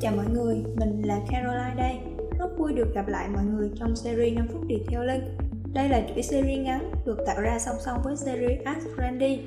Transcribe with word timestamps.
Chào 0.00 0.12
mọi 0.16 0.26
người, 0.32 0.56
mình 0.76 1.02
là 1.02 1.18
Caroline 1.30 1.74
đây. 1.76 1.96
Rất 2.38 2.58
vui 2.58 2.72
được 2.72 2.94
gặp 2.94 3.08
lại 3.08 3.28
mọi 3.34 3.44
người 3.44 3.70
trong 3.78 3.96
series 3.96 4.34
5 4.34 4.46
phút 4.52 4.62
Detailing. 4.68 5.24
Đây 5.72 5.88
là 5.88 6.02
chuỗi 6.08 6.22
series 6.22 6.58
ngắn 6.58 6.92
được 7.06 7.18
tạo 7.26 7.40
ra 7.40 7.58
song 7.58 7.76
song 7.84 8.00
với 8.04 8.16
series 8.16 8.62
Ask 8.64 8.86
Randy. 8.98 9.38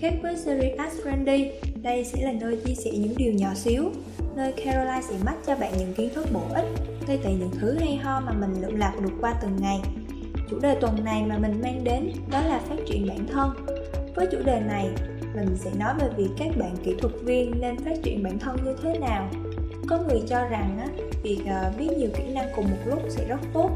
Khác 0.00 0.14
với 0.22 0.36
series 0.36 0.78
Ask 0.78 1.04
Randy, 1.04 1.50
đây 1.82 2.04
sẽ 2.04 2.24
là 2.24 2.32
nơi 2.32 2.60
chia 2.64 2.74
sẻ 2.74 2.90
những 2.90 3.14
điều 3.16 3.32
nhỏ 3.32 3.54
xíu, 3.54 3.90
nơi 4.36 4.52
Caroline 4.52 5.02
sẽ 5.08 5.14
mách 5.24 5.38
cho 5.46 5.56
bạn 5.56 5.72
những 5.78 5.94
kiến 5.94 6.10
thức 6.14 6.26
bổ 6.32 6.42
ích, 6.54 6.66
ngay 7.06 7.18
tại 7.24 7.34
những 7.34 7.50
thứ 7.60 7.76
hay 7.80 7.96
ho 7.96 8.20
mà 8.20 8.32
mình 8.32 8.62
lượm 8.62 8.76
lạc 8.76 8.94
được 9.02 9.12
qua 9.20 9.34
từng 9.42 9.56
ngày. 9.60 9.80
Chủ 10.50 10.58
đề 10.58 10.74
tuần 10.80 11.04
này 11.04 11.22
mà 11.26 11.38
mình 11.38 11.60
mang 11.62 11.84
đến 11.84 12.12
đó 12.30 12.40
là 12.40 12.58
phát 12.58 12.76
triển 12.86 13.08
bản 13.08 13.26
thân. 13.32 13.50
Với 14.14 14.26
chủ 14.32 14.38
đề 14.44 14.60
này, 14.60 14.88
mình 15.36 15.56
sẽ 15.56 15.70
nói 15.78 15.94
về 16.00 16.08
việc 16.16 16.30
các 16.38 16.48
bạn 16.58 16.76
kỹ 16.84 16.94
thuật 16.98 17.12
viên 17.24 17.60
nên 17.60 17.76
phát 17.76 17.96
triển 18.02 18.22
bản 18.22 18.38
thân 18.38 18.56
như 18.64 18.76
thế 18.82 18.98
nào 18.98 19.28
có 19.88 19.98
người 19.98 20.22
cho 20.28 20.44
rằng 20.48 20.78
á, 20.78 20.86
việc 21.22 21.40
uh, 21.42 21.78
biết 21.78 21.88
nhiều 21.98 22.08
kỹ 22.16 22.22
năng 22.34 22.48
cùng 22.56 22.64
một 22.70 22.76
lúc 22.84 23.02
sẽ 23.08 23.28
rất 23.28 23.40
tốt. 23.52 23.70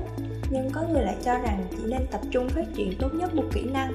Nhưng 0.51 0.71
có 0.71 0.83
người 0.93 1.03
lại 1.03 1.17
cho 1.25 1.33
rằng 1.33 1.67
chỉ 1.71 1.79
nên 1.87 2.07
tập 2.11 2.21
trung 2.31 2.49
phát 2.49 2.65
triển 2.75 2.93
tốt 2.99 3.15
nhất 3.15 3.35
một 3.35 3.45
kỹ 3.53 3.65
năng. 3.73 3.93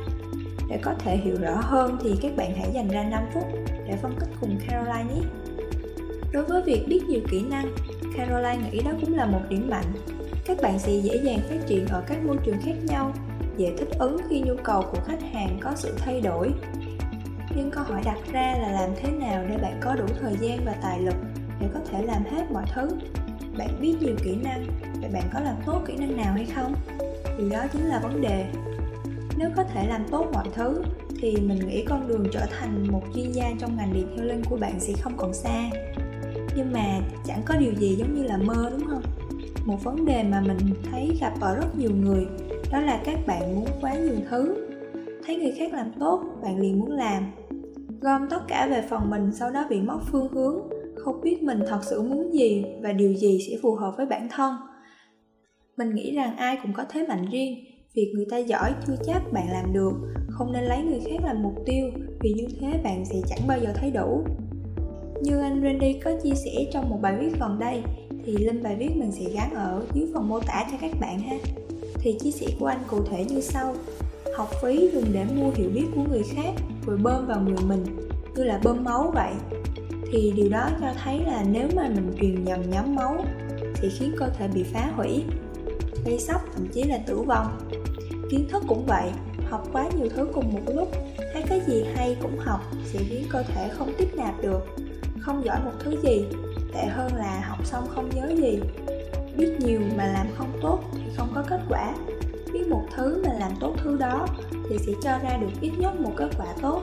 Để 0.70 0.80
có 0.82 0.94
thể 1.00 1.18
hiểu 1.18 1.36
rõ 1.42 1.56
hơn 1.62 1.98
thì 2.04 2.16
các 2.22 2.36
bạn 2.36 2.56
hãy 2.56 2.70
dành 2.74 2.88
ra 2.88 3.04
5 3.04 3.24
phút 3.34 3.44
để 3.88 3.98
phân 4.02 4.16
tích 4.20 4.30
cùng 4.42 4.58
Caroline 4.68 5.14
nhé. 5.14 5.22
Đối 6.32 6.44
với 6.44 6.62
việc 6.62 6.86
biết 6.88 7.04
nhiều 7.08 7.22
kỹ 7.32 7.44
năng 7.50 7.76
Caroline 8.18 8.70
nghĩ 8.72 8.80
đó 8.84 8.92
cũng 9.02 9.16
là 9.16 9.26
một 9.26 9.42
điểm 9.50 9.70
mạnh. 9.70 9.94
Các 10.46 10.58
bạn 10.62 10.80
sẽ 10.80 10.92
dễ 10.92 11.18
dàng 11.24 11.40
phát 11.50 11.68
triển 11.68 11.88
ở 11.88 12.04
các 12.08 12.26
môi 12.26 12.38
trường 12.46 12.62
khác 12.62 12.76
nhau 12.84 13.14
dễ 13.58 13.74
thích 13.78 13.90
ứng 14.00 14.18
khi 14.30 14.42
nhu 14.42 14.56
cầu 14.64 14.82
của 14.92 15.00
khách 15.06 15.22
hàng 15.34 15.58
có 15.62 15.72
sự 15.76 15.96
thay 15.98 16.22
đổi. 16.22 16.52
Nhưng 17.56 17.72
câu 17.72 17.84
hỏi 17.84 18.02
đặt 18.06 18.18
ra 18.34 18.56
là 18.62 18.72
làm 18.72 18.90
thế 18.96 19.12
nào 19.12 19.46
để 19.50 19.58
bạn 19.58 19.80
có 19.82 19.96
đủ 19.96 20.06
thời 20.22 20.34
gian 20.40 20.60
và 20.66 20.76
tài 20.82 21.00
lực? 21.00 21.16
Để 21.66 21.72
có 21.74 21.80
thể 21.92 22.06
làm 22.06 22.24
hết 22.24 22.52
mọi 22.52 22.66
thứ. 22.74 22.90
Bạn 23.58 23.70
biết 23.82 23.96
nhiều 24.02 24.16
kỹ 24.24 24.36
năng, 24.44 24.66
vậy 25.02 25.10
bạn 25.14 25.24
có 25.34 25.40
làm 25.40 25.56
tốt 25.66 25.82
kỹ 25.88 25.96
năng 25.96 26.18
nào 26.18 26.34
hay 26.34 26.46
không? 26.46 26.76
Thì 27.38 27.50
đó 27.50 27.60
chính 27.74 27.86
là 27.86 28.00
vấn 28.00 28.22
đề. 28.22 28.46
Nếu 29.38 29.50
có 29.56 29.64
thể 29.64 29.88
làm 29.88 30.06
tốt 30.12 30.28
mọi 30.34 30.46
thứ, 30.56 30.82
thì 31.22 31.38
mình 31.38 31.68
nghĩ 31.68 31.86
con 31.86 32.08
đường 32.08 32.26
trở 32.32 32.46
thành 32.60 32.88
một 32.92 33.02
chuyên 33.16 33.32
gia 33.32 33.52
trong 33.60 33.78
ngành 33.78 33.94
detailing 33.94 34.44
của 34.50 34.58
bạn 34.58 34.80
sẽ 34.80 34.94
không 35.02 35.14
còn 35.18 35.34
xa. 35.34 35.70
Nhưng 36.56 36.74
mà 36.74 37.00
chẳng 37.26 37.42
có 37.46 37.56
điều 37.60 37.74
gì 37.74 37.96
giống 37.96 38.16
như 38.16 38.24
là 38.24 38.38
mơ, 38.38 38.70
đúng 38.72 38.88
không? 38.88 39.04
Một 39.66 39.84
vấn 39.84 40.06
đề 40.06 40.24
mà 40.24 40.42
mình 40.42 40.58
thấy 40.92 41.18
gặp 41.22 41.34
ở 41.42 41.56
rất 41.56 41.78
nhiều 41.78 41.92
người, 41.92 42.28
đó 42.72 42.80
là 42.80 43.02
các 43.06 43.20
bạn 43.28 43.56
muốn 43.56 43.68
quá 43.82 43.94
nhiều 43.94 44.16
thứ. 44.30 44.68
Thấy 45.26 45.36
người 45.36 45.54
khác 45.58 45.74
làm 45.74 45.92
tốt, 46.00 46.24
bạn 46.44 46.60
liền 46.60 46.80
muốn 46.80 46.92
làm. 46.92 47.24
Gom 48.02 48.30
tất 48.30 48.48
cả 48.48 48.68
về 48.68 48.84
phần 48.90 49.10
mình, 49.10 49.32
sau 49.34 49.52
đó 49.52 49.66
bị 49.70 49.82
mất 49.82 50.00
phương 50.12 50.28
hướng 50.34 50.75
không 51.06 51.22
biết 51.22 51.44
mình 51.44 51.60
thật 51.68 51.80
sự 51.84 52.02
muốn 52.02 52.34
gì 52.34 52.66
và 52.82 52.94
điều 52.94 53.14
gì 53.14 53.40
sẽ 53.48 53.58
phù 53.62 53.76
hợp 53.76 53.94
với 53.98 54.06
bản 54.06 54.28
thân. 54.32 54.54
Mình 55.78 55.96
nghĩ 55.96 56.16
rằng 56.16 56.38
ai 56.38 56.58
cũng 56.64 56.74
có 56.74 56.86
thế 56.90 57.08
mạnh 57.08 57.26
riêng, 57.32 57.66
việc 57.94 58.12
người 58.16 58.26
ta 58.30 58.38
giỏi 58.38 58.74
chưa 58.88 58.96
chắc 59.06 59.22
bạn 59.34 59.48
làm 59.52 59.74
được, 59.74 59.94
không 60.30 60.54
nên 60.54 60.64
lấy 60.64 60.84
người 60.84 61.00
khác 61.00 61.24
làm 61.24 61.44
mục 61.44 61.54
tiêu, 61.66 61.92
vì 62.20 62.34
như 62.34 62.48
thế 62.60 62.80
bạn 62.84 63.06
sẽ 63.06 63.16
chẳng 63.28 63.48
bao 63.48 63.60
giờ 63.60 63.70
thấy 63.76 63.92
đủ. 63.92 64.24
Như 65.22 65.40
anh 65.42 65.62
Randy 65.64 65.94
có 65.94 66.12
chia 66.24 66.36
sẻ 66.36 66.52
trong 66.72 66.90
một 66.90 66.98
bài 67.02 67.18
viết 67.20 67.40
gần 67.40 67.60
đây, 67.60 67.82
thì 68.26 68.38
link 68.38 68.64
bài 68.64 68.76
viết 68.76 68.90
mình 68.96 69.12
sẽ 69.12 69.26
gắn 69.34 69.54
ở 69.54 69.86
dưới 69.94 70.08
phần 70.14 70.30
mô 70.30 70.40
tả 70.40 70.68
cho 70.72 70.78
các 70.82 70.92
bạn 71.00 71.20
ha. 71.20 71.36
Thì 72.00 72.16
chia 72.20 72.32
sẻ 72.32 72.48
của 72.60 72.66
anh 72.66 72.82
cụ 72.88 72.98
thể 73.04 73.26
như 73.26 73.42
sau. 73.42 73.76
Học 74.38 74.50
phí 74.62 74.90
dùng 74.94 75.06
để 75.14 75.26
mua 75.36 75.52
hiểu 75.56 75.70
biết 75.70 75.86
của 75.96 76.04
người 76.10 76.24
khác, 76.24 76.52
rồi 76.88 76.98
bơm 76.98 77.28
vào 77.28 77.42
người 77.42 77.66
mình, 77.68 77.86
như 78.36 78.44
là 78.44 78.62
bơm 78.64 78.84
máu 78.84 79.12
vậy 79.16 79.34
thì 80.12 80.34
điều 80.36 80.50
đó 80.50 80.70
cho 80.82 80.88
thấy 81.04 81.20
là 81.26 81.44
nếu 81.52 81.68
mà 81.76 81.90
mình 81.90 82.12
truyền 82.22 82.44
nhầm 82.44 82.70
nhóm 82.70 82.96
máu 82.96 83.26
thì 83.76 83.90
khiến 83.90 84.16
cơ 84.18 84.28
thể 84.38 84.48
bị 84.48 84.64
phá 84.64 84.92
hủy, 84.96 85.24
gây 86.06 86.20
sốc, 86.20 86.42
thậm 86.56 86.68
chí 86.68 86.84
là 86.84 86.98
tử 86.98 87.18
vong. 87.18 87.58
Kiến 88.30 88.48
thức 88.50 88.64
cũng 88.68 88.86
vậy, 88.86 89.12
học 89.50 89.68
quá 89.74 89.90
nhiều 89.98 90.10
thứ 90.16 90.28
cùng 90.34 90.54
một 90.54 90.74
lúc, 90.76 90.92
thấy 91.34 91.44
cái 91.50 91.62
gì 91.68 91.84
hay 91.96 92.18
cũng 92.22 92.38
học 92.38 92.62
sẽ 92.86 93.00
khiến 93.10 93.26
cơ 93.30 93.44
thể 93.44 93.70
không 93.70 93.94
tiếp 93.98 94.08
nạp 94.16 94.42
được, 94.42 94.66
không 95.20 95.46
giỏi 95.46 95.58
một 95.66 95.72
thứ 95.80 95.96
gì, 96.04 96.26
tệ 96.74 96.86
hơn 96.86 97.16
là 97.16 97.42
học 97.48 97.66
xong 97.66 97.88
không 97.96 98.10
nhớ 98.16 98.30
gì. 98.38 98.60
Biết 99.38 99.56
nhiều 99.60 99.80
mà 99.98 100.06
làm 100.06 100.28
không 100.38 100.52
tốt 100.62 100.80
thì 100.94 101.02
không 101.18 101.32
có 101.36 101.44
kết 101.50 101.62
quả. 101.70 101.94
Biết 102.54 102.68
một 102.70 102.84
thứ 102.96 103.24
mà 103.26 103.34
làm 103.40 103.52
tốt 103.60 103.74
thứ 103.84 103.98
đó 103.98 104.28
thì 104.70 104.78
sẽ 104.78 104.92
cho 105.04 105.12
ra 105.24 105.38
được 105.42 105.52
ít 105.62 105.72
nhất 105.78 106.00
một 106.00 106.12
kết 106.16 106.30
quả 106.38 106.48
tốt 106.62 106.82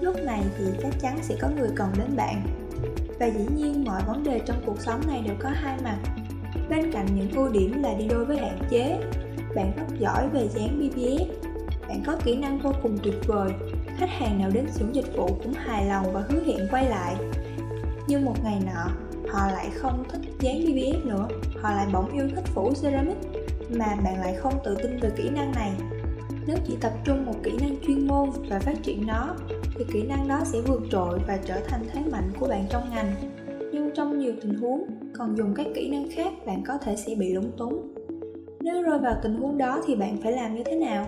lúc 0.00 0.16
này 0.24 0.42
thì 0.58 0.64
chắc 0.82 1.00
chắn 1.00 1.18
sẽ 1.22 1.36
có 1.40 1.48
người 1.56 1.70
cần 1.76 1.88
đến 1.98 2.16
bạn. 2.16 2.42
Và 3.18 3.26
dĩ 3.26 3.46
nhiên 3.56 3.84
mọi 3.84 4.02
vấn 4.06 4.24
đề 4.24 4.40
trong 4.46 4.62
cuộc 4.66 4.80
sống 4.80 5.00
này 5.06 5.22
đều 5.26 5.36
có 5.38 5.48
hai 5.48 5.78
mặt. 5.84 5.98
Bên 6.68 6.92
cạnh 6.92 7.06
những 7.14 7.30
ưu 7.30 7.48
điểm 7.48 7.82
là 7.82 7.94
đi 7.94 8.08
đôi 8.08 8.24
với 8.24 8.36
hạn 8.36 8.58
chế, 8.70 9.00
bạn 9.54 9.72
rất 9.76 9.98
giỏi 9.98 10.28
về 10.28 10.48
dán 10.48 10.78
BBS 10.78 11.50
bạn 11.90 12.02
có 12.06 12.16
kỹ 12.24 12.36
năng 12.36 12.58
vô 12.58 12.72
cùng 12.82 12.98
tuyệt 13.02 13.14
vời, 13.26 13.52
khách 13.96 14.10
hàng 14.10 14.38
nào 14.38 14.50
đến 14.54 14.66
xưởng 14.72 14.94
dịch 14.94 15.16
vụ 15.16 15.26
cũng 15.26 15.52
hài 15.52 15.86
lòng 15.86 16.12
và 16.12 16.20
hứa 16.28 16.42
hẹn 16.46 16.68
quay 16.70 16.88
lại. 16.88 17.16
Nhưng 18.06 18.24
một 18.24 18.34
ngày 18.44 18.60
nọ, 18.66 18.90
họ 19.28 19.46
lại 19.46 19.70
không 19.74 20.04
thích 20.12 20.20
dán 20.40 20.60
BBS 20.60 21.06
nữa, 21.06 21.28
họ 21.62 21.70
lại 21.70 21.86
bỗng 21.92 22.12
yêu 22.12 22.28
thích 22.34 22.44
phủ 22.54 22.72
ceramic 22.82 23.16
mà 23.70 23.96
bạn 24.04 24.20
lại 24.20 24.34
không 24.34 24.54
tự 24.64 24.76
tin 24.82 25.00
về 25.00 25.10
kỹ 25.16 25.30
năng 25.30 25.52
này. 25.52 25.72
Nếu 26.46 26.56
chỉ 26.66 26.76
tập 26.80 26.92
trung 27.04 27.26
một 27.26 27.34
kỹ 27.42 27.52
năng 27.60 27.76
chuyên 27.86 28.06
môn 28.06 28.30
và 28.48 28.58
phát 28.58 28.82
triển 28.82 29.06
nó 29.06 29.34
thì 29.80 29.86
kỹ 29.92 30.02
năng 30.02 30.28
đó 30.28 30.40
sẽ 30.44 30.60
vượt 30.60 30.80
trội 30.90 31.18
và 31.26 31.38
trở 31.44 31.60
thành 31.68 31.80
thế 31.92 32.00
mạnh 32.12 32.30
của 32.40 32.48
bạn 32.48 32.64
trong 32.70 32.82
ngành. 32.90 33.14
Nhưng 33.72 33.90
trong 33.94 34.18
nhiều 34.18 34.32
tình 34.42 34.54
huống, 34.54 34.84
còn 35.12 35.36
dùng 35.36 35.54
các 35.54 35.66
kỹ 35.74 35.88
năng 35.90 36.10
khác, 36.10 36.32
bạn 36.46 36.62
có 36.66 36.78
thể 36.78 36.96
sẽ 36.96 37.14
bị 37.14 37.32
lúng 37.32 37.52
túng. 37.58 37.94
Nếu 38.60 38.82
rơi 38.82 38.98
vào 38.98 39.14
tình 39.22 39.36
huống 39.36 39.58
đó 39.58 39.82
thì 39.86 39.96
bạn 39.96 40.16
phải 40.22 40.32
làm 40.32 40.54
như 40.54 40.62
thế 40.64 40.76
nào? 40.76 41.06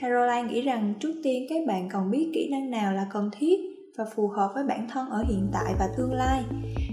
Caroline 0.00 0.42
nghĩ 0.42 0.60
rằng 0.60 0.94
trước 1.00 1.12
tiên 1.22 1.46
các 1.48 1.66
bạn 1.66 1.88
cần 1.88 2.10
biết 2.10 2.30
kỹ 2.34 2.48
năng 2.50 2.70
nào 2.70 2.92
là 2.92 3.06
cần 3.12 3.30
thiết 3.38 3.60
và 3.96 4.04
phù 4.04 4.28
hợp 4.28 4.50
với 4.54 4.64
bản 4.64 4.88
thân 4.92 5.10
ở 5.10 5.24
hiện 5.28 5.48
tại 5.52 5.74
và 5.78 5.88
tương 5.96 6.12
lai. 6.12 6.44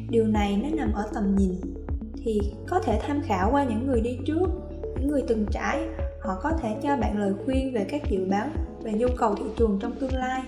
Điều 0.10 0.28
này 0.28 0.60
nó 0.64 0.70
nằm 0.76 0.94
ở 0.94 1.04
tầm 1.14 1.36
nhìn. 1.36 1.56
Thì 2.24 2.40
có 2.68 2.80
thể 2.80 3.00
tham 3.08 3.22
khảo 3.26 3.50
qua 3.52 3.64
những 3.64 3.88
người 3.88 4.02
đi 4.02 4.18
trước, 4.26 4.48
những 5.00 5.08
người 5.08 5.24
từng 5.28 5.46
trải, 5.52 5.88
họ 6.22 6.40
có 6.44 6.52
thể 6.62 6.76
cho 6.84 6.98
bạn 6.98 7.18
lời 7.18 7.34
khuyên 7.46 7.74
về 7.74 7.86
các 7.90 8.02
dự 8.10 8.26
báo 8.26 8.48
về 8.84 8.92
nhu 8.94 9.08
cầu 9.18 9.36
thị 9.36 9.46
trường 9.58 9.80
trong 9.82 9.96
tương 10.00 10.14
lai. 10.14 10.42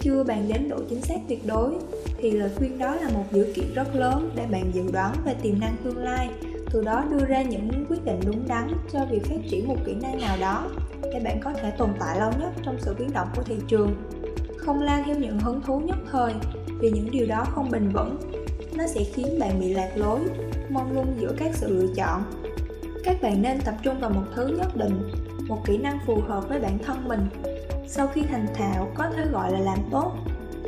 Chưa 0.00 0.24
bàn 0.24 0.48
đến 0.48 0.68
độ 0.68 0.76
chính 0.88 1.02
xác 1.02 1.18
tuyệt 1.28 1.46
đối, 1.46 1.74
thì 2.16 2.30
lời 2.30 2.50
khuyên 2.56 2.78
đó 2.78 2.94
là 2.94 3.08
một 3.08 3.24
dữ 3.32 3.52
kiện 3.54 3.74
rất 3.74 3.96
lớn 3.96 4.30
để 4.34 4.46
bạn 4.50 4.70
dự 4.74 4.82
đoán 4.92 5.14
về 5.24 5.34
tiềm 5.42 5.60
năng 5.60 5.76
tương 5.84 5.98
lai, 5.98 6.30
từ 6.72 6.82
đó 6.82 7.04
đưa 7.10 7.24
ra 7.26 7.42
những 7.42 7.70
quyết 7.88 8.04
định 8.04 8.20
đúng 8.26 8.48
đắn 8.48 8.68
cho 8.92 9.00
việc 9.10 9.24
phát 9.24 9.40
triển 9.50 9.68
một 9.68 9.76
kỹ 9.84 9.94
năng 10.02 10.20
nào 10.20 10.36
đó 10.40 10.70
để 11.02 11.20
bạn 11.24 11.40
có 11.40 11.52
thể 11.52 11.70
tồn 11.70 11.90
tại 12.00 12.18
lâu 12.18 12.30
nhất 12.40 12.52
trong 12.62 12.76
sự 12.80 12.94
biến 12.98 13.12
động 13.12 13.28
của 13.36 13.42
thị 13.42 13.56
trường. 13.68 13.94
Không 14.56 14.82
lao 14.82 15.02
theo 15.06 15.16
những 15.16 15.38
hứng 15.38 15.60
thú 15.62 15.80
nhất 15.80 15.96
thời, 16.12 16.34
vì 16.80 16.90
những 16.90 17.10
điều 17.10 17.26
đó 17.26 17.44
không 17.54 17.70
bền 17.70 17.88
vững, 17.88 18.16
nó 18.76 18.86
sẽ 18.86 19.04
khiến 19.04 19.38
bạn 19.38 19.60
bị 19.60 19.74
lạc 19.74 19.90
lối 19.96 20.20
mong 20.70 20.92
lung 20.92 21.14
giữa 21.20 21.32
các 21.36 21.50
sự 21.54 21.76
lựa 21.76 21.94
chọn. 21.96 22.22
Các 23.04 23.22
bạn 23.22 23.42
nên 23.42 23.60
tập 23.60 23.74
trung 23.82 24.00
vào 24.00 24.10
một 24.10 24.24
thứ 24.34 24.46
nhất 24.46 24.76
định, 24.76 25.10
một 25.48 25.58
kỹ 25.66 25.78
năng 25.78 25.98
phù 26.06 26.20
hợp 26.28 26.48
với 26.48 26.60
bản 26.60 26.78
thân 26.78 27.08
mình 27.08 27.20
sau 27.94 28.06
khi 28.06 28.22
thành 28.22 28.46
thạo, 28.54 28.90
có 28.94 29.10
thể 29.16 29.24
gọi 29.32 29.52
là 29.52 29.58
làm 29.58 29.78
tốt, 29.90 30.12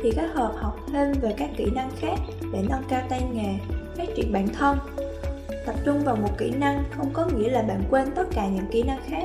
thì 0.03 0.11
kết 0.15 0.27
hợp 0.33 0.53
học 0.57 0.79
thêm 0.91 1.13
về 1.21 1.33
các 1.37 1.49
kỹ 1.57 1.65
năng 1.75 1.91
khác 1.99 2.15
để 2.53 2.63
nâng 2.69 2.83
cao 2.89 3.01
tay 3.09 3.21
nghề, 3.33 3.75
phát 3.97 4.05
triển 4.15 4.33
bản 4.33 4.47
thân. 4.47 4.77
Tập 5.65 5.75
trung 5.85 5.99
vào 6.03 6.15
một 6.15 6.29
kỹ 6.37 6.51
năng 6.51 6.83
không 6.97 7.09
có 7.13 7.25
nghĩa 7.25 7.49
là 7.49 7.61
bạn 7.61 7.83
quên 7.89 8.11
tất 8.15 8.23
cả 8.31 8.47
những 8.47 8.65
kỹ 8.71 8.83
năng 8.83 8.99
khác. 9.07 9.23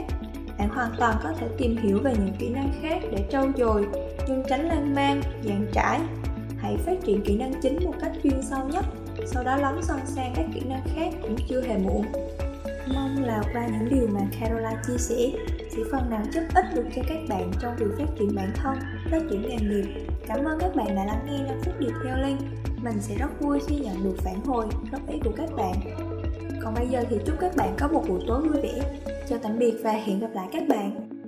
Bạn 0.58 0.68
hoàn 0.68 0.90
toàn 0.98 1.16
có 1.22 1.32
thể 1.38 1.46
tìm 1.58 1.76
hiểu 1.76 1.98
về 2.02 2.12
những 2.18 2.34
kỹ 2.38 2.48
năng 2.48 2.72
khác 2.82 2.98
để 3.12 3.24
trau 3.30 3.46
dồi, 3.56 3.86
nhưng 4.28 4.42
tránh 4.48 4.68
lan 4.68 4.94
man, 4.94 5.22
dàn 5.44 5.66
trải. 5.72 6.00
Hãy 6.58 6.76
phát 6.76 6.94
triển 7.04 7.22
kỹ 7.24 7.36
năng 7.36 7.52
chính 7.62 7.84
một 7.84 7.94
cách 8.00 8.12
chuyên 8.22 8.42
sâu 8.42 8.68
nhất, 8.68 8.84
sau 9.26 9.44
đó 9.44 9.56
lóng 9.56 9.82
son 9.82 10.00
sang 10.04 10.32
các 10.36 10.46
kỹ 10.54 10.60
năng 10.68 10.82
khác 10.94 11.14
cũng 11.22 11.36
chưa 11.48 11.62
hề 11.62 11.78
muộn. 11.78 12.04
Mong 12.94 13.24
là 13.24 13.42
qua 13.52 13.66
những 13.66 13.88
điều 13.88 14.08
mà 14.12 14.20
Caroline 14.40 14.82
chia 14.86 14.98
sẻ 14.98 15.16
sẽ 15.70 15.82
phần 15.92 16.10
nào 16.10 16.22
giúp 16.32 16.42
ích 16.54 16.64
được 16.74 16.84
cho 16.96 17.02
các 17.08 17.18
bạn 17.28 17.50
trong 17.60 17.76
việc 17.76 17.86
phát 17.98 18.12
triển 18.18 18.34
bản 18.34 18.52
thân, 18.54 18.76
phát 19.10 19.22
triển 19.30 19.42
nghề 19.42 19.56
nghiệp. 19.56 19.84
Cảm 20.26 20.44
ơn 20.44 20.58
các 20.60 20.76
bạn 20.76 20.96
đã 20.96 21.04
lắng 21.04 21.26
nghe 21.26 21.38
5 21.48 21.58
phút 21.64 21.74
điều 21.80 21.90
theo 22.04 22.16
link. 22.22 22.40
Mình 22.82 23.00
sẽ 23.00 23.14
rất 23.18 23.40
vui 23.40 23.60
khi 23.68 23.76
nhận 23.76 24.04
được 24.04 24.14
phản 24.18 24.44
hồi, 24.44 24.66
góp 24.92 25.08
ý 25.08 25.20
của 25.24 25.32
các 25.36 25.48
bạn. 25.56 25.74
Còn 26.62 26.74
bây 26.74 26.88
giờ 26.88 27.04
thì 27.10 27.16
chúc 27.26 27.36
các 27.40 27.56
bạn 27.56 27.76
có 27.78 27.88
một 27.88 28.04
buổi 28.08 28.20
tối 28.26 28.42
vui 28.42 28.62
vẻ. 28.62 29.00
Chào 29.28 29.38
tạm 29.42 29.58
biệt 29.58 29.74
và 29.84 29.92
hẹn 29.92 30.20
gặp 30.20 30.30
lại 30.34 30.48
các 30.52 30.62
bạn. 30.68 31.19